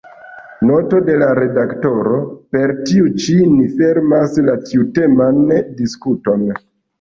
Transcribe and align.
Noto 0.67 1.01
de 1.09 1.17
la 1.23 1.27
redaktoro: 1.39 2.21
Per 2.55 2.73
tiu 2.87 3.11
ĉi 3.27 3.35
ni 3.51 3.67
fermas 3.83 4.35
la 4.49 4.57
tiuteman 4.71 5.39
diskuton. 5.83 6.49